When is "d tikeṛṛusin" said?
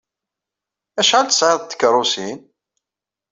1.63-2.39